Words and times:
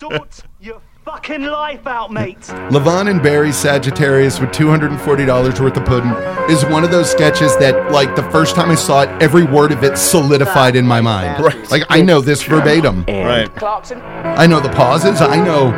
Sort 0.00 0.42
your 0.60 0.80
fucking 1.04 1.42
life 1.42 1.84
out, 1.88 2.12
mate. 2.12 2.38
Levon 2.70 3.10
and 3.10 3.20
Barry 3.20 3.50
Sagittarius 3.50 4.38
with 4.38 4.50
$240 4.50 5.58
worth 5.60 5.76
of 5.76 5.84
pudding 5.84 6.12
is 6.48 6.64
one 6.66 6.84
of 6.84 6.92
those 6.92 7.10
sketches 7.10 7.56
that, 7.56 7.90
like, 7.90 8.14
the 8.14 8.22
first 8.30 8.54
time 8.54 8.70
I 8.70 8.76
saw 8.76 9.02
it, 9.02 9.08
every 9.20 9.42
word 9.42 9.72
of 9.72 9.82
it 9.82 9.98
solidified 9.98 10.76
in 10.76 10.86
my 10.86 11.00
mind. 11.00 11.42
Right. 11.42 11.68
Like, 11.72 11.82
I 11.88 12.00
know 12.00 12.20
this 12.20 12.44
verbatim. 12.44 13.06
Right. 13.08 13.52
Clarkson. 13.56 14.00
I 14.00 14.46
know 14.46 14.60
the 14.60 14.68
pauses. 14.68 15.20
I 15.20 15.44
know 15.44 15.74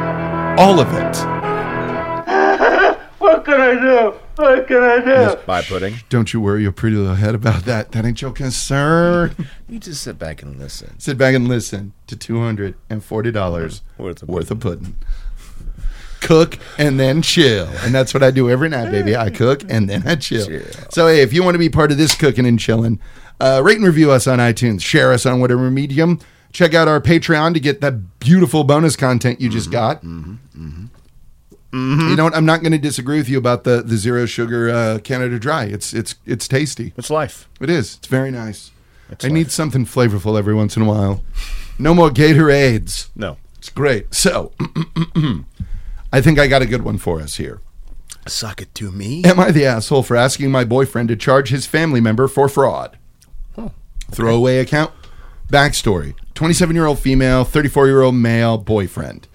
all 0.59 0.80
of 0.80 0.93
it. 0.93 1.16
What 3.21 3.45
can 3.45 3.61
I 3.61 3.75
do? 3.75 4.14
What 4.41 4.66
can 4.66 4.82
I 4.82 4.98
do? 5.00 5.04
Just 5.04 5.46
buy 5.46 5.61
pudding. 5.61 5.96
Don't 6.09 6.32
you 6.32 6.41
worry 6.41 6.62
your 6.62 6.73
pretty 6.73 6.96
little 6.96 7.14
head 7.14 7.34
about 7.34 7.64
that. 7.66 7.93
That 7.93 8.06
ain't 8.06 8.23
your 8.23 8.32
concern. 8.32 9.34
You 9.68 9.79
just 9.79 10.02
sit 10.02 10.18
back 10.18 10.43
and 10.43 10.59
listen. 10.59 10.98
Sit 10.98 11.16
back 11.16 11.32
and 11.32 11.46
listen 11.46 11.93
to 12.09 12.16
$240 12.16 13.80
Worth 13.98 14.23
of 14.23 14.29
worth 14.29 14.50
of 14.50 14.59
pudding. 14.59 14.96
Cook 16.20 16.59
and 16.77 16.98
then 16.98 17.23
chill. 17.23 17.68
And 17.84 17.95
that's 17.95 18.12
what 18.12 18.24
I 18.24 18.32
do 18.32 18.51
every 18.51 18.68
night, 18.68 18.91
baby. 18.91 19.16
I 19.16 19.30
cook 19.30 19.62
and 19.68 19.88
then 19.88 20.02
I 20.09 20.16
chill. 20.16 20.45
Chill. 20.45 20.65
So, 20.91 21.07
hey, 21.07 21.20
if 21.20 21.32
you 21.32 21.45
want 21.45 21.54
to 21.54 21.60
be 21.60 21.68
part 21.68 21.93
of 21.93 21.98
this 21.98 22.16
cooking 22.16 22.46
and 22.46 22.59
chilling, 22.59 22.98
uh, 23.41 23.60
rate 23.62 23.77
and 23.77 23.87
review 23.87 24.10
us 24.10 24.27
on 24.27 24.41
iTunes. 24.41 24.82
Share 24.82 25.12
us 25.12 25.24
on 25.24 25.38
whatever 25.41 25.70
medium. 25.70 26.18
Check 26.52 26.74
out 26.74 26.88
our 26.88 27.01
Patreon 27.01 27.54
to 27.54 27.60
get 27.60 27.80
that 27.80 28.18
beautiful 28.18 28.65
bonus 28.65 28.96
content 28.96 29.41
you 29.41 29.48
just 29.48 29.66
mm-hmm. 29.66 29.73
got. 29.73 29.98
Mm-hmm. 29.98 30.32
Mm-hmm. 30.57 30.87
You 32.10 32.16
know 32.16 32.24
what? 32.24 32.34
I'm 32.34 32.45
not 32.45 32.60
going 32.60 32.73
to 32.73 32.78
disagree 32.78 33.19
with 33.19 33.28
you 33.28 33.38
about 33.38 33.62
the, 33.64 33.82
the 33.82 33.96
zero 33.96 34.27
sugar 34.27 34.68
uh, 34.68 34.98
Canada 34.98 35.38
Dry. 35.38 35.64
It's 35.64 35.95
it's 35.95 36.16
it's 36.27 36.48
tasty. 36.48 36.92
It's 36.96 37.09
life. 37.09 37.48
It 37.60 37.70
is. 37.70 37.96
It's 37.96 38.09
very 38.09 38.32
nice. 38.32 38.73
It's 39.10 39.24
I 39.24 39.28
life. 39.28 39.34
need 39.34 39.51
something 39.52 39.87
flavorful 39.87 40.37
every 40.37 40.54
once 40.54 40.77
in 40.77 40.82
a 40.82 40.87
while. 40.87 41.23
No 41.78 41.95
more 41.95 42.10
Gatorades. 42.10 43.09
No. 43.15 43.37
It's 43.59 43.68
great. 43.68 44.12
So, 44.15 44.52
I 46.12 46.20
think 46.20 46.38
I 46.38 46.46
got 46.46 46.62
a 46.62 46.66
good 46.66 46.82
one 46.82 46.98
for 46.98 47.20
us 47.20 47.37
here. 47.37 47.60
Suck 48.26 48.60
it 48.60 48.74
to 48.76 48.90
me. 48.90 49.23
Am 49.24 49.38
I 49.38 49.51
the 49.51 49.65
asshole 49.65 50.02
for 50.02 50.16
asking 50.16 50.51
my 50.51 50.65
boyfriend 50.65 51.09
to 51.10 51.16
charge 51.16 51.51
his 51.51 51.66
family 51.66 52.01
member 52.01 52.26
for 52.26 52.48
fraud? 52.48 52.98
Throwaway 54.10 54.59
account. 54.59 54.92
Backstory 55.48 56.15
27 56.35 56.74
year 56.74 56.87
old 56.87 56.98
female, 56.98 57.45
34 57.45 57.87
year 57.87 58.02
old 58.02 58.15
male 58.16 58.59
boyfriend. 58.59 59.29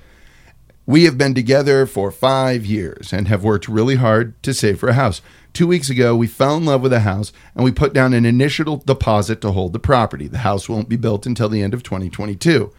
We 0.88 1.06
have 1.06 1.18
been 1.18 1.34
together 1.34 1.88
for 1.88 2.12
five 2.12 2.64
years 2.66 3.12
and 3.12 3.28
have 3.28 3.44
worked 3.44 3.68
really 3.68 3.96
hard 3.96 4.42
to 4.44 4.54
save 4.54 4.80
for 4.80 4.90
a 4.90 4.94
house. 4.94 5.20
Two 5.52 5.66
weeks 5.66 5.90
ago, 5.90 6.16
we 6.16 6.28
fell 6.28 6.58
in 6.58 6.66
love 6.66 6.82
with 6.82 6.94
a 6.94 7.00
house 7.00 7.34
and 7.56 7.64
we 7.64 7.72
put 7.72 7.94
down 7.94 8.14
an 8.14 8.26
initial 8.26 8.78
deposit 8.78 9.42
to 9.42 9.52
hold 9.52 9.74
the 9.74 9.80
property. 9.80 10.28
The 10.28 10.40
house 10.40 10.70
won't 10.70 10.90
be 10.90 10.96
built 10.96 11.26
until 11.26 11.50
the 11.50 11.64
end 11.64 11.74
of 11.74 11.82
2022. 11.82 12.72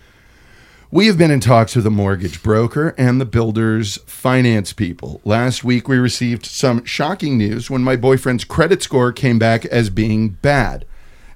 We 0.88 1.08
have 1.08 1.18
been 1.18 1.32
in 1.32 1.40
talks 1.40 1.74
with 1.74 1.84
a 1.84 1.90
mortgage 1.90 2.44
broker 2.44 2.94
and 2.96 3.20
the 3.20 3.24
builder's 3.24 3.96
finance 4.06 4.72
people. 4.72 5.20
Last 5.24 5.64
week, 5.64 5.88
we 5.88 5.96
received 5.96 6.46
some 6.46 6.84
shocking 6.84 7.36
news 7.36 7.68
when 7.68 7.82
my 7.82 7.96
boyfriend's 7.96 8.44
credit 8.44 8.84
score 8.84 9.10
came 9.10 9.40
back 9.40 9.64
as 9.64 9.90
being 9.90 10.28
bad. 10.28 10.84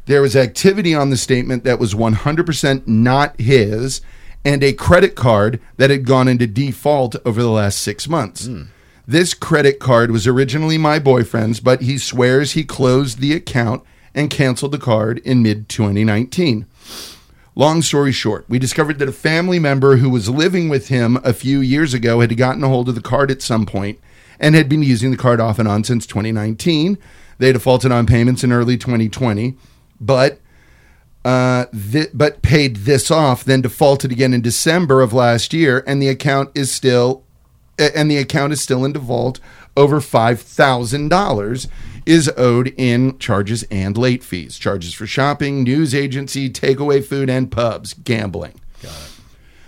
There 0.06 0.22
was 0.22 0.36
activity 0.36 0.94
on 0.94 1.10
the 1.10 1.16
statement 1.16 1.64
that 1.64 1.80
was 1.80 1.94
100% 1.94 2.86
not 2.86 3.40
his 3.40 4.00
and 4.44 4.62
a 4.62 4.72
credit 4.72 5.14
card 5.14 5.60
that 5.76 5.90
had 5.90 6.06
gone 6.06 6.28
into 6.28 6.46
default 6.46 7.16
over 7.26 7.42
the 7.42 7.50
last 7.50 7.80
six 7.80 8.08
months. 8.08 8.46
Hmm. 8.46 8.64
This 9.06 9.34
credit 9.34 9.80
card 9.80 10.10
was 10.10 10.26
originally 10.26 10.78
my 10.78 10.98
boyfriend's, 10.98 11.60
but 11.60 11.82
he 11.82 11.98
swears 11.98 12.52
he 12.52 12.62
closed 12.64 13.18
the 13.18 13.32
account 13.32 13.82
and 14.14 14.30
canceled 14.30 14.72
the 14.72 14.78
card 14.78 15.18
in 15.18 15.42
mid 15.42 15.68
2019. 15.68 16.66
Long 17.56 17.82
story 17.82 18.12
short, 18.12 18.44
we 18.48 18.58
discovered 18.58 18.98
that 19.00 19.08
a 19.08 19.12
family 19.12 19.58
member 19.58 19.96
who 19.96 20.08
was 20.08 20.28
living 20.28 20.68
with 20.68 20.88
him 20.88 21.18
a 21.24 21.32
few 21.32 21.60
years 21.60 21.92
ago 21.92 22.20
had 22.20 22.36
gotten 22.36 22.62
a 22.62 22.68
hold 22.68 22.88
of 22.88 22.94
the 22.94 23.00
card 23.00 23.30
at 23.30 23.42
some 23.42 23.66
point 23.66 23.98
and 24.38 24.54
had 24.54 24.68
been 24.68 24.82
using 24.82 25.10
the 25.10 25.16
card 25.16 25.40
off 25.40 25.58
and 25.58 25.68
on 25.68 25.84
since 25.84 26.06
2019. 26.06 26.96
They 27.38 27.52
defaulted 27.52 27.90
on 27.90 28.06
payments 28.06 28.44
in 28.44 28.52
early 28.52 28.76
2020, 28.76 29.56
but 30.00 30.38
uh, 31.24 31.66
thi- 31.66 32.08
but 32.14 32.42
paid 32.42 32.76
this 32.76 33.10
off, 33.10 33.44
then 33.44 33.60
defaulted 33.60 34.10
again 34.12 34.32
in 34.34 34.40
December 34.40 35.02
of 35.02 35.12
last 35.12 35.52
year, 35.52 35.84
and 35.86 36.00
the 36.00 36.08
account 36.08 36.50
is 36.54 36.72
still 36.72 37.24
and 37.78 38.10
the 38.10 38.18
account 38.18 38.52
is 38.52 38.60
still 38.60 38.84
in 38.84 38.92
default. 38.92 39.40
Over 39.76 40.00
five 40.00 40.40
thousand 40.40 41.08
dollars 41.08 41.68
is 42.06 42.30
owed 42.36 42.74
in 42.76 43.18
charges 43.18 43.62
and 43.70 43.96
late 43.96 44.24
fees, 44.24 44.58
charges 44.58 44.94
for 44.94 45.06
shopping, 45.06 45.62
news 45.62 45.94
agency, 45.94 46.50
takeaway 46.50 47.04
food, 47.04 47.30
and 47.30 47.50
pubs, 47.50 47.94
gambling. 47.94 48.60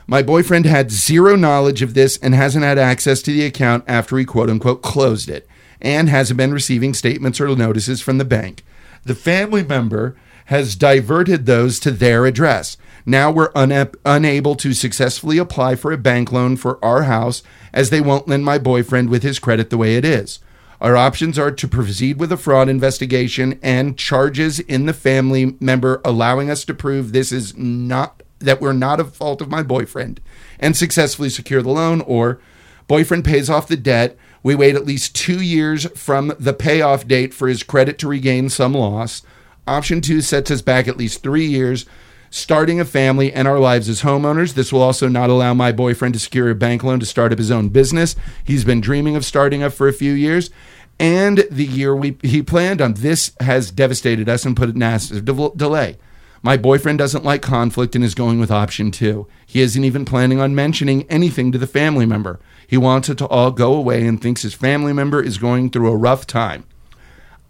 My 0.07 0.23
boyfriend 0.23 0.67
had 0.67 0.91
zero 0.91 1.37
knowledge 1.37 1.81
of 1.83 1.95
this 1.95 2.19
and 2.19 2.35
hasn't 2.35 2.65
had 2.65 2.79
access 2.79 3.23
to 3.23 3.33
the 3.33 3.47
account 3.47 3.85
after 3.87 4.19
he 4.19 4.25
quote 4.25 4.51
unquote 4.51 4.83
closed 4.83 5.29
it 5.31 5.47
and 5.81 6.09
hasn't 6.09 6.37
been 6.37 6.53
receiving 6.53 6.95
statements 6.95 7.41
or 7.41 7.55
notices 7.55 8.01
from 8.01 8.19
the 8.19 8.25
bank. 8.25 8.65
The 9.05 9.15
family 9.15 9.63
member 9.63 10.17
has 10.47 10.77
diverted 10.77 11.47
those 11.47 11.79
to 11.81 11.91
their 11.91 12.27
address. 12.27 12.77
Now 13.05 13.31
we're 13.31 13.51
una- 13.57 13.91
unable 14.05 14.55
to 14.57 14.73
successfully 14.73 15.39
apply 15.39 15.77
for 15.77 15.93
a 15.93 15.99
bank 15.99 16.31
loan 16.33 16.57
for 16.57 16.83
our 16.85 17.03
house 17.05 17.43
as 17.73 17.91
they 17.91 18.01
won't 18.01 18.29
lend 18.29 18.45
my 18.45 18.59
boyfriend 18.59 19.11
with 19.11 19.23
his 19.23 19.39
credit 19.39 19.71
the 19.71 19.79
way 19.79 19.97
it 19.97 20.05
is. 20.05 20.39
Our 20.81 20.97
options 20.97 21.39
are 21.39 21.53
to 21.53 21.69
proceed 21.69 22.19
with 22.19 22.33
a 22.33 22.37
fraud 22.37 22.69
investigation 22.69 23.59
and 23.63 23.97
charges 23.97 24.59
in 24.59 24.87
the 24.87 24.93
family 24.93 25.57
member 25.61 26.01
allowing 26.05 26.51
us 26.51 26.65
to 26.65 26.75
prove 26.75 27.13
this 27.13 27.31
is 27.31 27.57
not 27.57 28.23
that 28.41 28.61
we're 28.61 28.73
not 28.73 28.99
a 28.99 29.05
fault 29.05 29.41
of 29.41 29.49
my 29.49 29.63
boyfriend 29.63 30.21
and 30.59 30.77
successfully 30.77 31.29
secure 31.29 31.63
the 31.63 31.71
loan 31.71 32.01
or 32.01 32.41
boyfriend 32.89 33.25
pays 33.25 33.49
off 33.49 33.69
the 33.69 33.77
debt 33.77 34.17
we 34.43 34.57
wait 34.57 34.75
at 34.75 34.85
least 34.85 35.15
2 35.15 35.41
years 35.41 35.87
from 35.97 36.33
the 36.41 36.53
payoff 36.53 37.07
date 37.07 37.33
for 37.33 37.47
his 37.47 37.63
credit 37.63 37.97
to 37.99 38.09
regain 38.09 38.49
some 38.49 38.75
loss 38.75 39.23
option 39.67 40.01
2 40.01 40.21
sets 40.21 40.51
us 40.51 40.63
back 40.63 40.89
at 40.89 40.97
least 40.97 41.23
3 41.23 41.45
years 41.45 41.87
starting 42.33 42.81
a 42.81 42.85
family 42.85 43.31
and 43.31 43.47
our 43.47 43.59
lives 43.59 43.89
as 43.89 44.03
homeowners. 44.03 44.55
This 44.55 44.73
will 44.73 44.81
also 44.81 45.07
not 45.07 45.31
allow 45.31 45.53
my 45.53 45.71
boyfriend 45.71 46.15
to 46.15 46.21
secure 46.21 46.51
a 46.51 46.55
bank 46.55 46.83
loan 46.83 46.99
to 47.01 47.07
start 47.07 47.31
up 47.31 47.39
his 47.39 47.51
own 47.51 47.69
business. 47.69 48.17
He's 48.43 48.65
been 48.65 48.81
dreaming 48.81 49.15
of 49.17 49.25
starting 49.25 49.63
up 49.63 49.73
for 49.73 49.87
a 49.87 49.93
few 49.93 50.13
years. 50.13 50.51
And 50.99 51.47
the 51.51 51.65
year 51.65 51.95
we 51.95 52.17
he 52.23 52.43
planned 52.43 52.81
on 52.81 52.95
this 52.95 53.33
has 53.41 53.71
devastated 53.71 54.29
us 54.29 54.45
and 54.45 54.57
put 54.57 54.71
a 54.71 54.73
massive 54.73 55.25
dev- 55.25 55.57
delay. 55.57 55.99
My 56.43 56.57
boyfriend 56.57 56.99
doesn't 56.99 57.25
like 57.25 57.43
conflict 57.43 57.95
and 57.95 58.05
is 58.05 58.15
going 58.15 58.41
with 58.41 58.51
option 58.51 58.91
two. 58.91 59.27
He 59.47 59.61
isn't 59.61 59.85
even 59.85 60.05
planning 60.05 60.41
on 60.41 60.55
mentioning 60.55 61.05
anything 61.09 61.53
to 61.53 61.59
the 61.59 61.67
family 61.67 62.07
member. 62.07 62.41
He 62.67 62.77
wants 62.77 63.09
it 63.09 63.19
to 63.19 63.27
all 63.27 63.51
go 63.51 63.75
away 63.75 64.07
and 64.07 64.21
thinks 64.21 64.43
his 64.43 64.55
family 64.55 64.93
member 64.93 65.23
is 65.23 65.39
going 65.39 65.71
through 65.71 65.91
a 65.91 65.97
rough 65.97 66.27
time. 66.27 66.65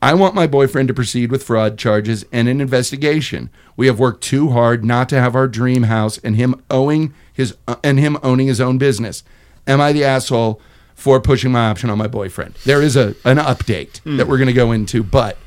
I 0.02 0.14
want 0.14 0.34
my 0.34 0.48
boyfriend 0.48 0.88
to 0.88 0.94
proceed 0.94 1.30
with 1.30 1.44
fraud 1.44 1.78
charges 1.78 2.24
and 2.32 2.48
an 2.48 2.60
investigation. 2.60 3.50
We 3.76 3.86
have 3.86 4.00
worked 4.00 4.24
too 4.24 4.50
hard 4.50 4.84
not 4.84 5.08
to 5.10 5.20
have 5.20 5.36
our 5.36 5.46
dream 5.46 5.84
house 5.84 6.18
and 6.18 6.34
him 6.34 6.60
owing 6.68 7.14
his 7.32 7.56
uh, 7.68 7.76
and 7.84 8.00
him 8.00 8.18
owning 8.20 8.48
his 8.48 8.60
own 8.60 8.78
business. 8.78 9.22
Am 9.64 9.80
I 9.80 9.92
the 9.92 10.02
asshole 10.02 10.60
for 10.96 11.20
pushing 11.20 11.52
my 11.52 11.68
option 11.70 11.88
on 11.88 11.98
my 11.98 12.08
boyfriend? 12.08 12.54
There 12.64 12.82
is 12.82 12.96
a 12.96 13.14
an 13.24 13.38
update 13.38 14.00
that 14.16 14.26
we're 14.26 14.38
going 14.38 14.48
to 14.48 14.52
go 14.52 14.72
into, 14.72 15.04
but 15.04 15.38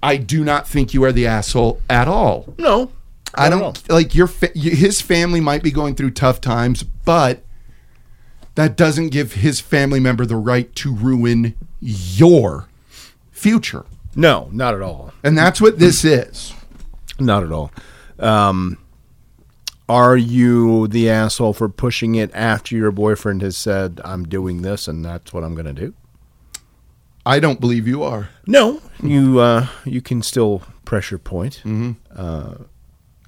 I 0.00 0.16
do 0.16 0.44
not 0.44 0.68
think 0.68 0.94
you 0.94 1.02
are 1.02 1.12
the 1.12 1.26
asshole 1.26 1.80
at 1.90 2.06
all. 2.06 2.54
No. 2.58 2.92
I 3.34 3.48
don't 3.48 3.88
like 3.90 4.14
your 4.14 4.28
fa- 4.28 4.52
his 4.54 5.00
family 5.00 5.40
might 5.40 5.62
be 5.64 5.72
going 5.72 5.96
through 5.96 6.10
tough 6.12 6.40
times, 6.40 6.82
but 6.84 7.42
that 8.54 8.76
doesn't 8.76 9.08
give 9.08 9.32
his 9.32 9.58
family 9.58 9.98
member 9.98 10.24
the 10.24 10.36
right 10.36 10.72
to 10.76 10.94
ruin 10.94 11.54
your 11.80 12.68
future. 13.42 13.84
No, 14.14 14.48
not 14.52 14.74
at 14.74 14.82
all. 14.82 15.12
And 15.24 15.36
that's 15.36 15.60
what 15.60 15.78
this 15.78 16.04
is. 16.04 16.54
Not 17.18 17.42
at 17.42 17.52
all. 17.52 17.72
Um, 18.18 18.78
are 19.88 20.16
you 20.16 20.86
the 20.86 21.10
asshole 21.10 21.54
for 21.54 21.68
pushing 21.68 22.14
it 22.14 22.30
after 22.34 22.76
your 22.76 22.92
boyfriend 22.92 23.42
has 23.42 23.56
said, 23.56 24.00
I'm 24.04 24.24
doing 24.24 24.62
this 24.62 24.86
and 24.86 25.04
that's 25.04 25.32
what 25.32 25.44
I'm 25.44 25.54
going 25.54 25.66
to 25.66 25.72
do? 25.72 25.94
I 27.24 27.40
don't 27.40 27.60
believe 27.60 27.86
you 27.86 28.02
are. 28.02 28.30
No. 28.46 28.80
You 29.02 29.38
uh, 29.38 29.66
you 29.84 30.00
can 30.00 30.22
still 30.22 30.62
pressure 30.84 31.18
point. 31.18 31.62
Mm-hmm. 31.64 31.92
Uh, 32.14 32.54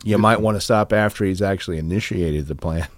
you 0.02 0.18
might 0.18 0.40
want 0.40 0.56
to 0.56 0.60
stop 0.60 0.92
after 0.92 1.24
he's 1.24 1.40
actually 1.40 1.78
initiated 1.78 2.46
the 2.46 2.54
plan. 2.54 2.88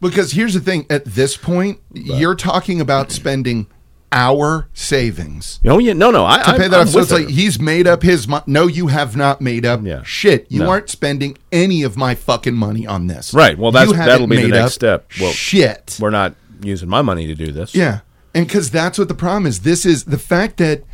Because 0.00 0.32
here's 0.32 0.54
the 0.54 0.60
thing 0.60 0.84
at 0.90 1.04
this 1.04 1.36
point, 1.36 1.80
you're 1.92 2.34
talking 2.34 2.80
about 2.80 3.10
spending 3.10 3.66
our 4.14 4.68
savings. 4.72 5.60
Oh, 5.66 5.78
yeah. 5.78 5.92
No, 5.92 6.10
no. 6.12 6.24
I, 6.24 6.38
to 6.38 6.52
pay 6.52 6.68
that 6.68 6.74
I'm 6.74 6.86
off. 6.86 6.88
So 6.88 7.00
it's 7.00 7.10
like 7.10 7.28
he's 7.28 7.58
made 7.58 7.86
up 7.88 8.02
his 8.02 8.28
money. 8.28 8.44
No, 8.46 8.68
you 8.68 8.86
have 8.86 9.16
not 9.16 9.40
made 9.40 9.66
up 9.66 9.80
Yeah. 9.84 10.02
shit. 10.04 10.46
You 10.48 10.60
No. 10.60 10.70
aren't 10.70 10.88
spending 10.88 11.36
any 11.50 11.82
of 11.82 11.96
my 11.96 12.14
fucking 12.14 12.54
money 12.54 12.86
on 12.86 13.08
this. 13.08 13.34
Right. 13.34 13.58
Well, 13.58 13.72
that's- 13.72 13.92
that'll 13.94 14.28
be 14.28 14.40
the 14.40 14.48
next 14.48 14.74
step. 14.74 15.10
Well, 15.20 15.32
shit. 15.32 15.98
We're 16.00 16.10
not 16.10 16.34
using 16.62 16.88
my 16.88 17.02
money 17.02 17.26
to 17.26 17.34
do 17.34 17.50
this. 17.50 17.74
Yeah. 17.74 18.00
And 18.34 18.46
because 18.46 18.70
that's 18.70 18.98
what 18.98 19.08
the 19.08 19.14
problem 19.14 19.46
is. 19.46 19.60
This 19.60 19.84
is 19.84 20.04
the 20.04 20.18
fact 20.18 20.56
that 20.58 20.84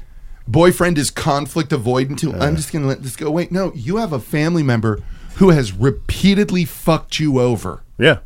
boyfriend 0.48 0.96
is 0.98 1.10
conflict 1.10 1.70
avoidant 1.70 2.18
too. 2.18 2.32
I'm 2.32 2.54
uh. 2.54 2.56
just 2.56 2.72
going 2.72 2.82
to 2.82 2.88
let 2.88 3.02
this 3.02 3.16
go. 3.16 3.30
Wait, 3.30 3.52
no, 3.52 3.70
you 3.74 3.98
have 3.98 4.12
a 4.14 4.18
family 4.18 4.62
member 4.62 5.00
who 5.36 5.50
has 5.50 5.72
repeatedly 5.72 6.64
fucked 6.64 7.20
you 7.20 7.38
over. 7.38 7.82
Yeah. 7.98 8.18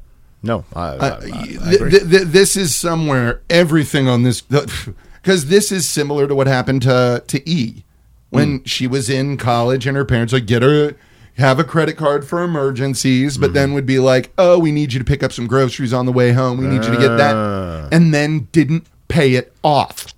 No, 0.44 0.64
I, 0.75 0.81
I, 0.81 0.88
Uh, 0.88 0.96
I, 1.00 1.41
I 1.41 1.44
th- 1.76 1.91
th- 1.91 2.11
th- 2.11 2.23
this 2.29 2.56
is 2.56 2.76
somewhere 2.76 3.41
everything 3.49 4.08
on 4.08 4.23
this 4.25 4.41
because 4.43 5.46
this 5.46 5.73
is 5.73 5.88
similar 5.88 6.26
to 6.29 6.35
what 6.35 6.46
happened 6.46 6.82
to 6.82 7.23
to 7.26 7.50
E 7.50 7.82
when 8.31 8.58
Hmm. 8.58 8.64
she 8.64 8.87
was 8.87 9.08
in 9.08 9.37
college 9.37 9.87
and 9.87 9.96
her 9.96 10.05
parents 10.05 10.32
would 10.32 10.46
get 10.46 10.62
her 10.62 10.94
have 11.38 11.58
a 11.58 11.64
credit 11.64 11.96
card 11.96 12.25
for 12.25 12.44
emergencies, 12.44 13.38
but 13.38 13.49
Hmm. 13.49 13.55
then 13.55 13.73
would 13.75 13.87
be 13.87 13.99
like, 13.99 14.32
"Oh, 14.38 14.58
we 14.58 14.70
need 14.70 14.93
you 14.93 14.99
to 15.00 15.05
pick 15.05 15.23
up 15.23 15.32
some 15.32 15.46
groceries 15.49 15.93
on 15.93 16.06
the 16.06 16.12
way 16.12 16.32
home. 16.32 16.58
We 16.58 16.67
need 16.67 16.85
you 16.85 16.90
to 16.93 16.99
get 17.00 17.17
that," 17.17 17.35
Ah. 17.35 17.88
and 17.90 18.12
then 18.14 18.47
didn't 18.52 18.87
pay 19.08 19.35
it 19.35 19.52
off. 19.64 20.14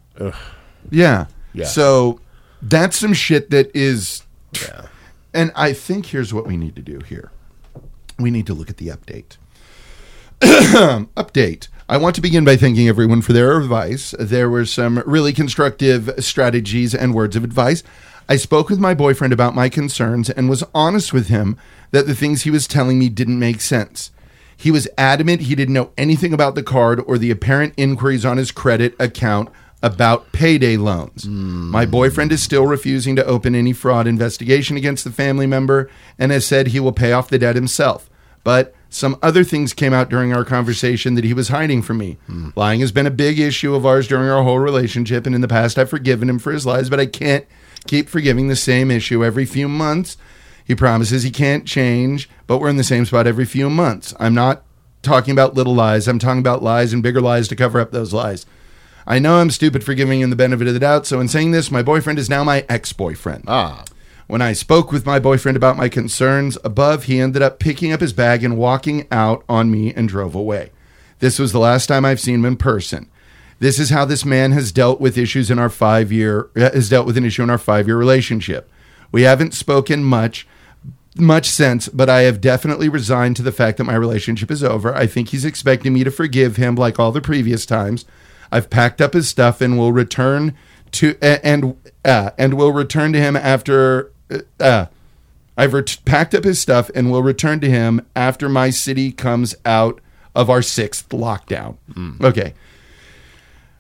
Yeah. 0.91 1.27
Yeah. 1.55 1.67
So 1.67 2.21
that's 2.61 2.97
some 2.99 3.13
shit 3.15 3.51
that 3.51 3.71
is. 3.75 4.23
Yeah. 4.61 4.83
And 5.33 5.53
I 5.55 5.73
think 5.73 6.07
here's 6.07 6.35
what 6.35 6.47
we 6.47 6.57
need 6.57 6.75
to 6.77 6.83
do 6.83 6.99
here. 7.09 7.31
We 8.19 8.31
need 8.31 8.47
to 8.47 8.55
look 8.55 8.71
at 8.71 8.77
the 8.79 8.89
update. 8.89 9.37
update. 10.41 11.69
I 11.89 11.97
want 11.97 12.15
to 12.17 12.21
begin 12.21 12.45
by 12.45 12.57
thanking 12.57 12.89
everyone 12.89 13.23
for 13.23 13.33
their 13.33 13.57
advice. 13.57 14.15
There 14.19 14.51
were 14.51 14.67
some 14.67 15.03
really 15.07 15.33
constructive 15.33 16.13
strategies 16.19 16.95
and 16.95 17.15
words 17.15 17.37
of 17.37 17.45
advice. 17.45 17.83
I 18.29 18.37
spoke 18.37 18.69
with 18.69 18.81
my 18.81 18.93
boyfriend 18.93 19.33
about 19.33 19.55
my 19.55 19.69
concerns 19.69 20.29
and 20.29 20.51
was 20.51 20.65
honest 20.75 21.13
with 21.13 21.29
him 21.29 21.57
that 21.93 22.07
the 22.07 22.15
things 22.15 22.43
he 22.43 22.51
was 22.51 22.67
telling 22.67 22.99
me 22.99 23.09
didn't 23.09 23.39
make 23.39 23.61
sense. 23.61 24.11
He 24.57 24.71
was 24.71 24.89
adamant 24.99 25.43
he 25.43 25.55
didn't 25.55 25.75
know 25.75 25.93
anything 25.97 26.33
about 26.33 26.55
the 26.55 26.63
card 26.63 27.01
or 27.07 27.19
the 27.19 27.31
apparent 27.31 27.75
inquiries 27.77 28.25
on 28.25 28.37
his 28.37 28.51
credit 28.51 28.95
account 28.99 29.49
about 29.83 30.33
payday 30.33 30.77
loans. 30.77 31.25
Hmm. 31.25 31.71
My 31.71 31.87
boyfriend 31.87 32.33
is 32.33 32.43
still 32.43 32.67
refusing 32.67 33.15
to 33.17 33.25
open 33.25 33.55
any 33.55 33.73
fraud 33.73 34.07
investigation 34.07 34.77
against 34.77 35.05
the 35.05 35.11
family 35.11 35.47
member 35.47 35.89
and 36.19 36.33
has 36.33 36.47
said 36.47 36.69
he 36.69 36.81
will 36.81 36.93
pay 36.93 37.13
off 37.13 37.29
the 37.29 37.39
debt 37.39 37.55
himself. 37.55 38.11
But 38.43 38.75
some 38.97 39.19
other 39.23 39.45
things 39.45 39.73
came 39.73 39.93
out 39.93 40.09
during 40.09 40.33
our 40.33 40.45
conversation 40.45 41.15
that 41.15 41.25
he 41.25 41.35
was 41.35 41.49
hiding 41.49 41.83
from 41.83 41.99
me. 41.99 42.17
Lying 42.57 42.81
has 42.81 42.93
been 42.93 43.07
a 43.07 43.11
big 43.11 43.39
issue 43.39 43.75
of 43.75 43.85
ours 43.85 44.09
during 44.09 44.29
our 44.29 44.43
whole 44.43 44.59
relationship, 44.59 45.27
and 45.27 45.35
in 45.35 45.43
the 45.43 45.49
past 45.49 45.79
I've 45.79 45.91
forgiven 45.91 46.31
him 46.31 46.39
for 46.39 46.53
his 46.53 46.65
lies, 46.67 46.89
but 46.89 46.99
I 46.99 47.07
can't 47.07 47.45
keep 47.87 48.09
forgiving 48.09 48.49
the 48.49 48.57
same 48.57 48.91
issue 48.91 49.25
every 49.25 49.45
few 49.45 49.69
months. 49.69 50.17
He 50.65 50.75
promises 50.75 51.23
he 51.23 51.31
can't 51.31 51.67
change, 51.67 52.29
but 52.47 52.59
we're 52.59 52.71
in 52.71 52.77
the 52.79 52.83
same 52.85 53.05
spot 53.05 53.27
every 53.27 53.45
few 53.45 53.71
months. 53.71 54.15
I'm 54.19 54.35
not 54.35 54.63
talking 55.03 55.33
about 55.33 55.55
little 55.55 55.75
lies, 55.75 56.09
I'm 56.09 56.19
talking 56.19 56.41
about 56.41 56.63
lies 56.63 56.93
and 56.93 57.03
bigger 57.03 57.21
lies 57.21 57.49
to 57.49 57.57
cover 57.57 57.79
up 57.79 57.93
those 57.93 58.13
lies. 58.13 58.47
I 59.07 59.21
know 59.21 59.37
I'm 59.37 59.51
stupid 59.51 59.85
for 59.85 59.95
giving 59.95 60.21
him 60.21 60.31
the 60.31 60.37
benefit 60.37 60.67
of 60.67 60.75
the 60.75 60.81
doubt, 60.81 61.07
so 61.07 61.21
in 61.21 61.29
saying 61.29 61.53
this, 61.53 61.71
my 61.71 61.83
boyfriend 61.83 62.19
is 62.19 62.29
now 62.29 62.43
my 62.43 62.65
ex 62.69 62.93
boyfriend. 62.93 63.45
Ah, 63.47 63.85
When 64.27 64.43
I 64.43 64.55
spoke 64.55 64.91
with 64.91 65.07
my 65.07 65.21
boyfriend 65.21 65.57
about 65.57 65.77
my 65.77 65.89
concerns 65.89 66.59
above, 66.65 67.05
he 67.05 67.21
ended 67.21 67.43
up 67.43 67.61
picking 67.61 67.93
up 67.93 68.01
his 68.01 68.13
bag 68.13 68.43
and 68.43 68.59
walking 68.59 69.07
out 69.13 69.45
on 69.49 69.71
me 69.71 69.95
and 69.95 70.09
drove 70.09 70.35
away. 70.35 70.73
This 71.21 71.39
was 71.39 71.53
the 71.53 71.61
last 71.61 71.87
time 71.87 72.05
I've 72.05 72.21
seen 72.21 72.37
him 72.37 72.45
in 72.45 72.57
person. 72.57 73.09
This 73.59 73.79
is 73.79 73.91
how 73.91 74.05
this 74.05 74.25
man 74.25 74.53
has 74.53 74.73
dealt 74.73 75.01
with 75.01 75.17
issues 75.17 75.51
in 75.51 75.59
our 75.59 75.71
five 75.71 76.13
year 76.13 76.51
uh, 76.57 76.73
has 76.73 76.91
dealt 76.91 77.07
with 77.07 77.17
an 77.17 77.25
issue 77.25 77.43
in 77.43 77.51
our 77.51 77.59
five 77.59 77.87
year 77.87 77.97
relationship. 77.97 78.69
We 79.13 79.23
haven't 79.23 79.55
spoken 79.55 80.05
much 80.05 80.47
much 81.17 81.49
sense, 81.49 81.89
but 81.89 82.11
I 82.11 82.23
have 82.23 82.43
definitely 82.43 82.91
resigned 82.91 83.37
to 83.37 83.43
the 83.43 83.53
fact 83.53 83.79
that 83.79 83.85
my 83.85 83.95
relationship 83.95 84.51
is 84.51 84.63
over. 84.63 84.95
I 84.95 85.07
think 85.07 85.31
he's 85.31 85.47
expecting 85.47 85.95
me 85.95 86.05
to 86.05 86.11
forgive 86.11 86.57
him 86.57 86.75
like 86.75 86.99
all 86.99 87.13
the 87.13 87.23
previous 87.23 87.65
times. 87.65 88.05
I've 88.53 88.69
packed 88.69 89.01
up 89.01 89.15
his 89.15 89.29
stuff 89.29 89.63
and 89.63 89.79
will 89.79 89.93
return 89.93 90.55
to 90.93 91.17
and 91.23 91.77
uh, 92.05 92.31
and 92.37 92.55
will 92.55 92.73
return 92.73 93.13
to 93.15 93.21
him 93.21 93.37
after 93.37 94.13
uh, 94.31 94.39
uh, 94.61 94.87
I've 95.57 95.73
ret- 95.73 95.99
packed 96.05 96.35
up 96.35 96.45
his 96.45 96.61
stuff 96.61 96.91
and 96.95 97.11
will 97.11 97.23
return 97.23 97.61
to 97.61 97.71
him 97.71 98.05
after 98.15 98.49
my 98.49 98.71
city 98.71 99.13
comes 99.13 99.55
out 99.65 100.01
of 100.35 100.51
our 100.51 100.63
sixth 100.63 101.09
lockdown. 101.09 101.77
Okay. 102.23 102.55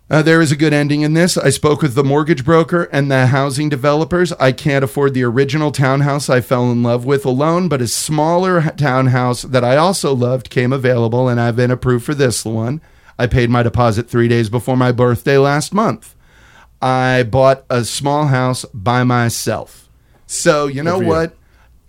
Uh, 0.08 0.22
there 0.22 0.40
is 0.40 0.52
a 0.52 0.56
good 0.56 0.72
ending 0.72 1.02
in 1.02 1.14
this. 1.14 1.36
I 1.36 1.50
spoke 1.50 1.82
with 1.82 1.94
the 1.94 2.04
mortgage 2.04 2.44
broker 2.44 2.84
and 2.92 3.10
the 3.10 3.26
housing 3.26 3.68
developers. 3.68 4.32
I 4.34 4.52
can't 4.52 4.84
afford 4.84 5.14
the 5.14 5.24
original 5.24 5.72
townhouse 5.72 6.30
I 6.30 6.40
fell 6.40 6.70
in 6.70 6.84
love 6.84 7.04
with 7.04 7.26
alone, 7.26 7.68
but 7.68 7.82
a 7.82 7.88
smaller 7.88 8.70
townhouse 8.76 9.42
that 9.42 9.64
I 9.64 9.76
also 9.76 10.14
loved 10.14 10.48
came 10.48 10.72
available, 10.72 11.28
and 11.28 11.40
I've 11.40 11.56
been 11.56 11.72
approved 11.72 12.04
for 12.04 12.14
this 12.14 12.44
one. 12.44 12.80
I 13.18 13.26
paid 13.26 13.50
my 13.50 13.64
deposit 13.64 14.08
three 14.08 14.28
days 14.28 14.48
before 14.48 14.76
my 14.76 14.92
birthday 14.92 15.38
last 15.38 15.74
month. 15.74 16.14
I 16.80 17.24
bought 17.24 17.64
a 17.68 17.84
small 17.84 18.26
house 18.26 18.64
by 18.72 19.02
myself. 19.02 19.85
So, 20.26 20.66
you 20.66 20.82
know 20.82 21.00
you. 21.00 21.06
what? 21.06 21.36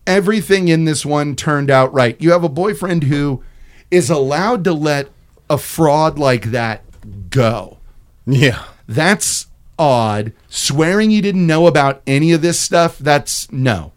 Everything 0.05 0.67
in 0.67 0.85
this 0.85 1.05
one 1.05 1.35
turned 1.35 1.69
out 1.69 1.93
right. 1.93 2.19
You 2.21 2.31
have 2.31 2.43
a 2.43 2.49
boyfriend 2.49 3.03
who 3.03 3.43
is 3.91 4.09
allowed 4.09 4.63
to 4.65 4.73
let 4.73 5.09
a 5.49 5.57
fraud 5.57 6.17
like 6.19 6.51
that 6.51 6.83
go. 7.29 7.77
yeah. 8.25 8.63
That's 8.87 9.47
odd. 9.77 10.33
Swearing 10.47 11.09
he 11.09 11.21
didn't 11.21 11.45
know 11.45 11.67
about 11.67 12.01
any 12.07 12.31
of 12.31 12.41
this 12.41 12.59
stuff, 12.59 12.97
that's 12.97 13.51
no. 13.51 13.91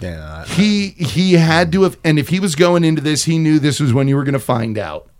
Yeah. 0.00 0.46
He 0.46 0.90
he 0.90 1.34
had 1.34 1.72
to 1.72 1.82
have 1.82 1.98
and 2.02 2.18
if 2.18 2.28
he 2.28 2.40
was 2.40 2.54
going 2.54 2.84
into 2.84 3.02
this, 3.02 3.24
he 3.24 3.38
knew 3.38 3.58
this 3.58 3.80
was 3.80 3.92
when 3.92 4.08
you 4.08 4.16
were 4.16 4.24
going 4.24 4.32
to 4.32 4.38
find 4.38 4.78
out. 4.78 5.06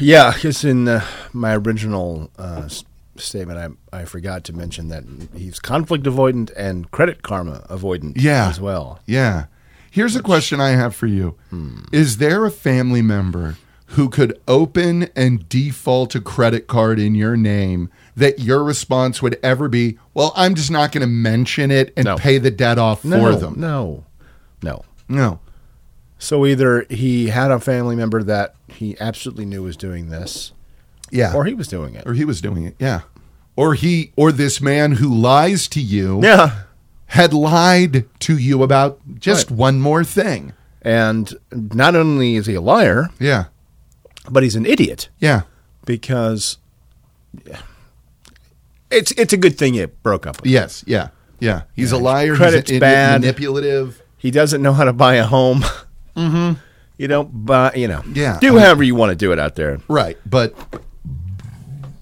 Yeah, 0.00 0.32
because 0.32 0.64
in 0.64 0.88
uh, 0.88 1.04
my 1.32 1.56
original 1.56 2.32
uh, 2.36 2.68
statement, 3.18 3.76
I, 3.92 4.00
I 4.00 4.04
forgot 4.04 4.44
to 4.44 4.52
mention 4.52 4.88
that 4.88 5.04
he's 5.34 5.58
conflict 5.58 6.04
avoidant 6.04 6.50
and 6.56 6.90
credit 6.90 7.22
karma 7.22 7.66
avoidant 7.68 8.14
Yeah. 8.16 8.48
as 8.48 8.60
well. 8.60 9.00
Yeah. 9.06 9.46
Here's 9.90 10.14
a 10.16 10.22
question 10.22 10.60
I 10.60 10.70
have 10.70 10.94
for 10.94 11.06
you. 11.06 11.36
Hmm. 11.50 11.80
Is 11.92 12.18
there 12.18 12.44
a 12.44 12.50
family 12.50 13.02
member 13.02 13.56
who 13.92 14.10
could 14.10 14.38
open 14.46 15.04
and 15.16 15.48
default 15.48 16.14
a 16.14 16.20
credit 16.20 16.66
card 16.66 16.98
in 17.00 17.14
your 17.14 17.36
name 17.36 17.88
that 18.14 18.38
your 18.38 18.62
response 18.62 19.22
would 19.22 19.38
ever 19.42 19.66
be, 19.68 19.98
"Well, 20.12 20.32
I'm 20.36 20.54
just 20.54 20.70
not 20.70 20.92
going 20.92 21.00
to 21.00 21.06
mention 21.06 21.70
it 21.70 21.92
and 21.96 22.04
No. 22.04 22.16
pay 22.16 22.36
the 22.36 22.50
debt 22.50 22.78
off 22.78 23.02
No, 23.04 23.18
for 23.18 23.34
them." 23.40 23.54
no, 23.58 24.04
no. 24.62 24.84
No. 25.08 25.40
So 26.18 26.44
either 26.44 26.84
he 26.90 27.28
had 27.28 27.50
a 27.50 27.58
family 27.60 27.96
member 27.96 28.22
that 28.24 28.54
he 28.66 28.94
absolutely 29.00 29.46
knew 29.46 29.62
was 29.62 29.76
doing 29.76 30.10
this, 30.10 30.52
Yeah. 31.10 31.34
or 31.34 31.44
he 31.44 31.54
was 31.54 31.68
doing 31.68 31.94
it. 31.94 32.06
or 32.06 32.14
he 32.14 32.24
was 32.24 32.40
doing 32.40 32.64
it. 32.64 32.76
Yeah. 32.78 33.00
Or 33.56 33.74
he 33.74 34.12
or 34.16 34.30
this 34.32 34.60
man 34.60 34.92
who 34.92 35.12
lies 35.12 35.66
to 35.68 35.80
you 35.80 36.20
Yeah. 36.22 36.50
had 37.06 37.32
lied 37.32 38.04
to 38.20 38.36
you 38.38 38.62
about 38.62 39.00
just 39.18 39.50
Right. 39.50 39.58
one 39.58 39.80
more 39.80 40.04
thing. 40.04 40.52
And 40.82 41.34
not 41.52 41.96
only 41.96 42.36
is 42.36 42.46
he 42.46 42.54
a 42.54 42.60
liar, 42.60 43.10
Yeah. 43.18 43.44
but 44.30 44.42
he's 44.42 44.54
an 44.56 44.64
idiot 44.66 45.08
Yeah. 45.18 45.42
because 45.86 46.58
yeah, 47.46 47.60
it's 48.90 49.10
it's 49.12 49.32
a 49.32 49.36
good 49.36 49.58
thing 49.58 49.74
it 49.74 50.02
broke 50.02 50.26
up. 50.26 50.36
With 50.38 50.46
him. 50.46 50.52
Yes. 50.52 50.84
Yeah. 50.86 51.08
Yeah. 51.40 51.62
He's 51.74 51.92
a 51.92 51.98
liar. 51.98 52.34
credit's 52.36 52.70
he's 52.70 52.78
a- 52.78 52.80
bad. 52.80 53.20
manipulative. 53.20 54.02
He 54.16 54.30
doesn't 54.30 54.62
know 54.62 54.72
how 54.72 54.84
to 54.84 54.92
buy 54.92 55.14
a 55.16 55.24
home. 55.24 55.64
Mm-hmm. 56.16 56.52
You 57.00 57.06
don't 57.06 57.46
buy, 57.46 57.74
you 57.76 57.86
know. 57.86 58.02
Yeah. 58.12 58.38
Do 58.40 58.58
however 58.58 58.82
you 58.82 58.96
want 58.96 59.10
to 59.10 59.14
do 59.14 59.30
it 59.30 59.38
out 59.38 59.54
there. 59.54 59.78
Right. 59.86 60.18
But 60.26 60.52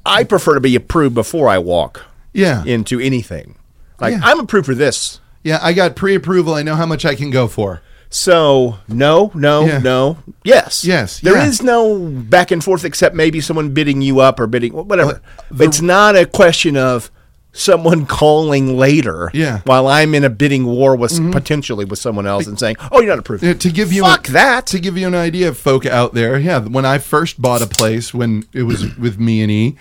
I 0.07 0.25
prefer 0.25 0.55
to 0.55 0.61
be 0.61 0.77
approved 0.77 1.15
before 1.15 1.49
I 1.49 1.59
walk 1.59 2.03
yeah. 2.33 2.65
into 2.65 3.01
anything. 3.01 3.57
Like 4.01 4.13
Yeah. 4.15 4.21
I'm 4.23 4.41
approved 4.41 4.67
for 4.67 4.75
this. 4.75 5.21
Yeah. 5.43 5.59
I 5.63 5.73
got 5.73 5.97
pre 5.97 6.15
approval. 6.15 6.55
I 6.55 6.63
know 6.63 6.75
how 6.77 6.87
much 6.87 7.05
I 7.05 7.15
can 7.15 7.31
go 7.31 7.49
for. 7.49 7.81
So 8.09 8.79
no, 8.89 9.33
no, 9.35 9.67
Yeah. 9.67 9.79
no, 9.79 10.19
yes, 10.45 10.85
Yes, 10.85 11.19
There 11.21 11.37
is 11.37 11.59
yeah. 11.61 11.67
no 11.67 11.99
back 11.99 12.51
and 12.53 12.63
forth 12.63 12.85
except 12.85 13.17
maybe 13.17 13.41
someone 13.41 13.71
bidding 13.75 14.01
you 14.01 14.21
up 14.21 14.39
or 14.39 14.47
bidding 14.47 14.73
whatever. 14.73 15.21
the- 15.51 15.65
it's 15.65 15.81
not 15.81 16.15
a 16.15 16.25
question 16.25 16.77
of 16.77 17.11
someone 17.53 18.07
calling 18.07 18.77
later. 18.77 19.31
Yeah. 19.35 19.59
Mm-hmm. 19.59 19.69
while 19.69 19.89
I'm 19.89 20.15
in 20.15 20.23
a 20.25 20.31
bidding 20.31 20.67
war 20.67 20.95
with 20.95 21.33
potentially 21.33 21.85
with 21.85 21.99
someone 21.99 22.27
else 22.27 22.47
and 22.47 22.59
saying, 22.59 22.77
"Oh, 22.93 23.01
you're 23.01 23.09
not 23.11 23.19
approved." 23.19 23.43
Uh, 23.45 23.55
to 23.55 23.71
give 23.73 23.93
you 23.93 24.03
Fuck 24.03 24.29
a, 24.29 24.33
that. 24.33 24.67
to 24.69 24.79
give 24.79 24.97
you 24.97 25.07
an 25.09 25.15
idea 25.15 25.49
of 25.49 25.57
folk 25.59 25.85
out 25.85 26.15
there 26.15 26.39
yeah 26.39 26.61
when 26.61 26.85
i 26.85 26.99
first 26.99 27.41
bought 27.43 27.63
a 27.63 27.67
place 27.67 28.13
when 28.15 28.45
it 28.53 28.63
was 28.65 28.95
with 28.97 29.19
me 29.19 29.41
and 29.43 29.51
e 29.51 29.77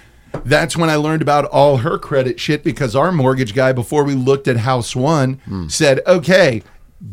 that's 0.46 0.76
when 0.76 0.90
i 0.90 0.96
learned 0.96 1.22
about 1.22 1.46
all 1.46 1.78
her 1.78 1.98
credit 1.98 2.40
shit 2.40 2.64
because 2.64 2.96
our 2.96 3.12
mortgage 3.12 3.54
guy 3.54 3.72
before 3.72 4.04
we 4.04 4.14
looked 4.14 4.48
at 4.48 4.58
house 4.58 4.96
one 4.96 5.36
Hmm. 5.46 5.68
said 5.68 6.02
okay 6.08 6.62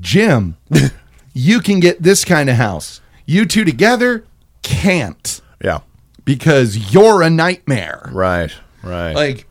jim 0.01 0.57
you 1.35 1.61
can 1.61 1.81
get 1.81 2.03
this 2.03 2.25
kind 2.25 2.49
of 2.51 2.57
house 2.57 3.01
you 3.27 3.45
two 3.47 3.65
together 3.65 4.25
can't 4.63 5.41
yeah, 5.65 5.81
because 6.25 6.93
you're 6.93 7.23
a 7.23 7.31
nightmare 7.31 8.09
right, 8.13 8.53
right. 8.83 9.13
like 9.15 9.47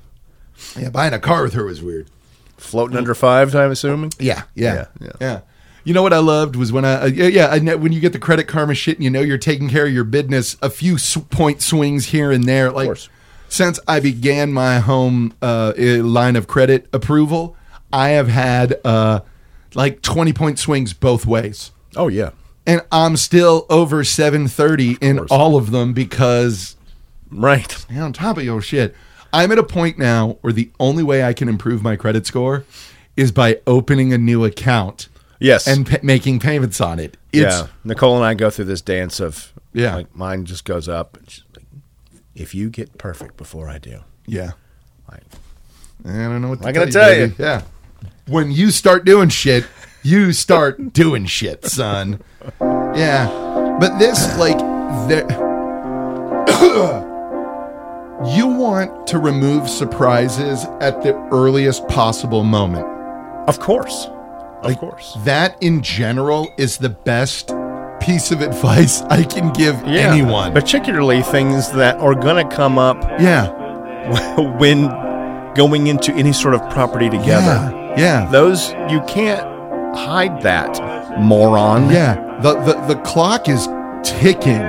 yeah 0.78 0.90
buying 0.90 1.14
a 1.14 1.20
car 1.20 1.44
with 1.44 1.54
her 1.54 1.66
was 1.66 1.82
weird 1.82 2.08
Floating 2.58 2.96
under 2.96 3.16
five, 3.16 3.56
I'm 3.56 3.72
assuming. 3.72 4.12
Yeah, 4.20 4.44
yeah, 4.54 4.74
Yeah, 4.74 4.86
yeah. 5.02 5.12
yeah. 5.20 5.40
You 5.84 5.96
know 5.96 6.04
what 6.04 6.14
I 6.14 6.20
loved 6.20 6.56
was 6.56 6.72
when 6.72 6.86
I 6.86 6.94
uh, 7.02 7.06
yeah, 7.08 7.48
I 7.48 7.58
when 7.76 7.92
you 7.92 8.00
get 8.00 8.14
the 8.14 8.20
credit 8.20 8.48
karma 8.48 8.76
shit 8.76 8.98
and 8.98 9.04
you 9.04 9.10
know 9.10 9.22
you're 9.22 9.40
taking 9.40 9.68
care 9.68 9.88
of 9.88 9.92
your 9.92 10.04
business, 10.04 10.58
a 10.62 10.70
few 10.70 10.94
s- 10.94 11.18
point 11.32 11.64
swings 11.64 12.06
here 12.06 12.32
and 12.32 12.44
there. 12.44 12.70
Like 12.72 12.86
course. 12.86 13.10
Since 13.52 13.80
I 13.88 14.00
began 14.00 14.54
my 14.54 14.80
home 14.80 15.34
uh, 15.42 15.74
line 15.78 16.36
of 16.36 16.48
credit 16.48 16.88
approval, 16.94 17.56
I 17.94 18.10
have 18.10 18.28
had 18.30 18.80
uh, 18.86 19.20
like 19.76 20.02
twenty 20.02 20.34
point 20.34 20.58
swings 20.58 20.94
both 20.94 21.26
ways. 21.26 21.72
Oh 21.96 22.08
yeah, 22.08 22.32
and 22.66 22.82
I'm 22.92 23.18
still 23.18 23.66
over 23.70 24.04
730 24.04 24.98
in 25.02 25.20
all 25.30 25.58
of 25.58 25.72
them 25.72 25.94
because 25.94 26.76
Right. 27.30 27.86
you're 27.90 28.04
on 28.04 28.14
top 28.14 28.38
of 28.38 28.44
your 28.44 28.62
shit. 28.62 28.96
I'm 29.34 29.52
at 29.52 29.58
a 29.58 29.64
point 29.64 29.98
now 29.98 30.38
where 30.42 30.52
the 30.54 30.72
only 30.80 31.04
way 31.04 31.24
I 31.24 31.34
can 31.34 31.48
improve 31.50 31.82
my 31.84 31.96
credit 31.96 32.26
score 32.26 32.66
is 33.18 33.32
by 33.32 33.60
opening 33.68 34.12
a 34.14 34.18
new 34.18 34.44
account 34.46 35.08
Yes. 35.40 35.66
and 35.68 35.86
pa- 35.90 35.98
making 36.04 36.40
payments 36.40 36.80
on 36.82 37.00
it. 37.00 37.18
It's 37.34 37.44
yeah. 37.62 37.68
Nicole 37.84 38.16
and 38.18 38.26
I 38.26 38.34
go 38.36 38.50
through 38.50 38.66
this 38.66 38.82
dance 38.82 39.20
of 39.22 39.52
Yeah. 39.74 39.96
Like 39.96 40.16
mine 40.16 40.46
just 40.46 40.64
goes 40.66 40.88
up. 40.90 41.18
Like, 41.22 41.51
if 42.36 42.54
you 42.56 42.70
get 42.70 42.98
perfect 42.98 43.38
before 43.38 43.70
I 43.70 43.78
do, 43.78 44.02
yeah. 44.26 44.52
like, 45.12 45.24
I 46.06 46.10
don't 46.10 46.42
know 46.42 46.50
what 46.50 46.62
to 46.62 46.68
I 46.68 46.72
gotta 46.72 46.86
you, 46.88 46.92
tell 46.92 47.14
you. 47.18 47.34
Yeah. 47.38 47.62
When 48.28 48.52
you 48.52 48.72
start 48.72 49.06
doing 49.06 49.30
shit, 49.30 49.66
you 50.04 50.32
start 50.34 50.94
doing 50.94 51.26
shit, 51.26 51.66
son. 51.66 52.22
Yeah. 52.60 53.28
But 53.80 53.98
this, 54.00 54.38
like, 54.38 54.58
there. 55.08 55.28
you 58.36 58.48
want 58.48 59.08
to 59.08 59.18
remove 59.20 59.68
surprises 59.70 60.66
at 60.80 61.02
the 61.02 61.14
earliest 61.32 61.88
possible 61.88 62.44
moment. 62.44 62.86
of 63.48 63.60
course, 63.60 64.06
of 64.08 64.66
Like, 64.66 64.80
course. 64.80 65.18
That, 65.26 65.58
in 65.62 65.82
general, 65.82 66.54
is 66.58 66.78
the 66.78 66.90
best 66.90 67.50
piece 68.02 68.32
of 68.32 68.42
advice 68.42 69.02
I 69.10 69.24
can 69.24 69.52
give 69.54 69.76
anyone. 69.84 70.54
particularly 70.54 71.22
things 71.22 71.72
that 71.74 71.98
are 71.98 72.16
going 72.16 72.48
to 72.48 72.56
come 72.56 72.78
up 72.78 73.02
yeah. 73.20 73.50
when 74.58 74.88
going 75.54 75.88
into 75.88 76.14
any 76.14 76.34
sort 76.34 76.56
of 76.56 76.62
property 76.72 77.10
together. 77.10 77.70
Yeah. 77.96 77.96
Yeah. 77.98 78.30
Those 78.32 78.72
you 78.90 79.02
can't 79.08 79.42
hide 79.98 80.42
that, 80.44 80.80
moron. 81.20 81.90
Yeah. 81.90 82.40
The, 82.42 82.54
the, 82.62 82.94
the 82.94 83.02
clock 83.02 83.50
is 83.50 83.68
ticking. 84.04 84.62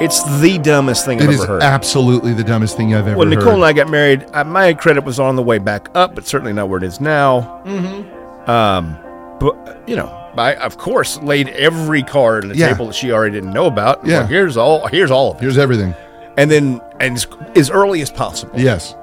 It's 0.00 0.22
the 0.40 0.58
dumbest 0.58 1.04
thing 1.04 1.18
It 1.18 1.24
I've 1.24 1.30
is 1.30 1.42
ever 1.42 1.54
heard. 1.54 1.62
absolutely 1.62 2.32
the 2.32 2.44
dumbest 2.44 2.76
thing 2.76 2.94
I've 2.94 3.06
ever 3.06 3.16
when 3.18 3.28
heard. 3.28 3.36
When 3.36 3.44
Nicole 3.44 3.54
and 3.56 3.64
I 3.64 3.72
got 3.72 3.90
married, 3.90 4.24
my 4.46 4.72
credit 4.74 5.04
was 5.04 5.20
on 5.20 5.36
the 5.36 5.42
way 5.42 5.58
back 5.58 5.88
up, 5.94 6.14
but 6.14 6.26
certainly 6.26 6.52
not 6.52 6.68
where 6.68 6.78
it 6.78 6.84
is 6.84 7.00
now. 7.00 7.62
Mm-hmm. 7.66 8.50
Um, 8.50 8.96
but 9.40 9.82
you 9.88 9.96
know, 9.96 10.08
I 10.38 10.54
of 10.54 10.78
course 10.78 11.18
laid 11.22 11.48
every 11.50 12.02
card 12.02 12.44
on 12.44 12.50
the 12.50 12.56
Yeah. 12.56 12.68
table 12.72 12.86
that 12.86 12.94
she 12.94 13.12
already 13.12 13.34
didn't 13.34 13.52
know 13.52 13.66
about. 13.66 14.06
Yeah. 14.06 14.20
Well, 14.20 14.26
here's 14.28 14.56
all. 14.56 14.86
Here's 14.86 15.10
all 15.10 15.32
of 15.32 15.36
it. 15.38 15.40
Here's 15.42 15.58
everything. 15.58 15.94
And 16.36 16.50
then 16.50 16.80
and 17.00 17.16
as, 17.16 17.26
as 17.56 17.70
early 17.70 18.00
as 18.02 18.10
possible. 18.10 18.58
Yes. 18.58 18.94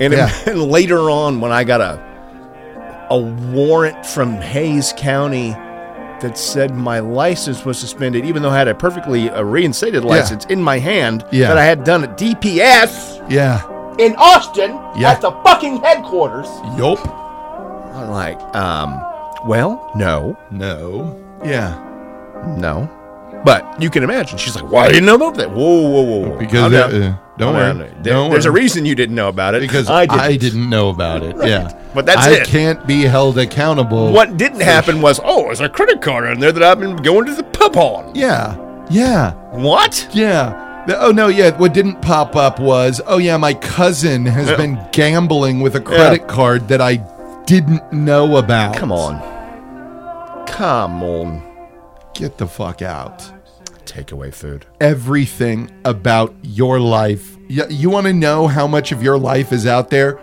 And, 0.00 0.12
Yeah. 0.12 0.30
and 0.46 0.62
later 0.64 1.10
on, 1.10 1.40
when 1.40 1.52
I 1.52 1.64
got 1.64 1.80
a 1.80 2.06
a 3.10 3.18
warrant 3.18 4.04
from 4.04 4.34
Hays 4.34 4.92
County 4.98 5.52
that 6.20 6.36
said 6.36 6.74
my 6.74 6.98
license 6.98 7.64
was 7.64 7.78
suspended, 7.78 8.26
even 8.26 8.42
though 8.42 8.50
I 8.50 8.58
had 8.58 8.68
a 8.68 8.74
perfectly 8.74 9.30
uh, 9.30 9.42
reinstated 9.42 10.04
license 10.04 10.44
in 10.46 10.62
my 10.62 10.78
hand 10.78 11.24
Yeah. 11.30 11.48
that 11.48 11.56
I 11.56 11.64
had 11.64 11.84
done 11.84 12.04
at 12.04 12.18
DPS 12.18 13.22
Yeah. 13.30 13.62
in 13.98 14.14
Austin 14.16 14.72
Yeah. 14.96 15.12
at 15.12 15.22
the 15.22 15.30
fucking 15.30 15.78
headquarters. 15.78 16.48
Yup. 16.76 16.98
I'm 17.94 18.10
like, 18.10 18.38
um, 18.54 19.00
well, 19.46 19.90
no, 19.94 20.36
No. 20.50 21.16
Yeah. 21.44 21.74
no. 22.58 22.90
But 23.44 23.80
you 23.80 23.88
can 23.88 24.02
imagine. 24.02 24.36
She's 24.36 24.56
like, 24.56 24.68
why 24.70 24.88
didn't 24.88 25.06
know 25.06 25.14
about 25.14 25.36
that? 25.36 25.50
Whoa, 25.50 25.88
whoa, 25.88 26.02
whoa. 26.02 26.28
whoa. 26.30 26.38
Because 26.38 26.72
Calm 26.72 26.74
uh, 26.74 27.16
don't 27.38 27.54
worry. 27.54 27.72
There- 27.78 28.02
Don't 28.02 28.30
There's 28.32 28.46
a 28.46 28.50
reason 28.50 28.84
you 28.84 28.96
didn't 28.96 29.14
know 29.14 29.28
about 29.28 29.54
it. 29.54 29.60
because 29.60 29.88
I 30.00 30.06
I 30.10 30.32
did. 30.32 30.40
didn't, 30.40 30.68
know 30.68 30.88
about 30.88 31.22
it. 31.22 31.36
Yeah. 31.46 31.70
But 31.94 32.04
that's 32.04 32.26
it. 32.26 32.30
I 32.30 32.42
it. 32.42 32.48
can't 32.48 32.84
be 32.86 33.02
held 33.02 33.38
accountable. 33.38 34.12
What 34.12 34.36
didn't 34.36 34.60
happen 34.60 35.00
was, 35.00 35.20
oh, 35.22 35.44
there's 35.44 35.60
a 35.60 35.68
credit 35.68 36.02
card 36.02 36.28
in 36.32 36.40
there 36.40 36.50
that 36.50 36.62
I've 36.64 36.80
been 36.80 36.96
going 36.96 37.26
to 37.26 37.34
the 37.34 37.44
pub 37.44 37.76
on. 37.76 38.12
Yeah. 38.16 38.56
Yeah. 38.90 39.34
What? 39.52 40.08
Yeah. 40.12 40.64
Oh 41.00 41.12
no, 41.12 41.28
yeah. 41.28 41.56
What 41.56 41.74
didn't 41.74 42.00
pop 42.02 42.34
up 42.34 42.58
was, 42.58 43.00
oh 43.06 43.18
yeah, 43.18 43.36
my 43.36 43.54
cousin 43.54 44.26
has 44.26 44.48
Yeah. 44.48 44.56
been 44.56 44.80
gambling 44.90 45.60
with 45.60 45.76
a 45.76 45.80
credit 45.80 46.26
card 46.26 46.66
that 46.68 46.80
I 46.80 46.96
didn't 47.46 47.92
know 47.92 48.36
about. 48.38 48.74
Come 48.76 48.90
on. 48.90 49.20
Come 50.58 51.04
on. 51.04 51.40
Get 52.14 52.36
the 52.36 52.48
fuck 52.48 52.82
out. 52.82 53.18
Takeaway 53.84 54.34
food. 54.34 54.66
Everything 54.80 55.70
about 55.84 56.34
your 56.42 56.80
life. 56.80 57.36
You, 57.46 57.62
you 57.70 57.90
want 57.90 58.08
to 58.08 58.12
know 58.12 58.48
how 58.48 58.66
much 58.66 58.90
of 58.90 59.00
your 59.00 59.16
life 59.18 59.52
is 59.52 59.66
out 59.68 59.90
there? 59.90 60.18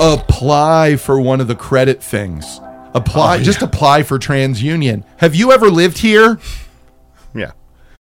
Apply 0.00 0.96
for 0.96 1.20
one 1.20 1.38
of 1.42 1.48
the 1.48 1.54
credit 1.54 2.02
things. 2.02 2.62
Apply, 2.94 3.36
Oh, 3.36 3.42
just 3.42 3.60
apply 3.60 4.04
for 4.04 4.18
TransUnion. 4.18 5.04
Have 5.18 5.34
you 5.34 5.52
ever 5.52 5.68
lived 5.68 5.98
here? 5.98 6.38
Yeah. 7.34 7.52